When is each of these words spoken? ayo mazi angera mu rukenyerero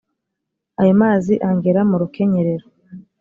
ayo 0.81 0.93
mazi 1.01 1.33
angera 1.49 1.81
mu 1.89 1.95
rukenyerero 2.01 2.65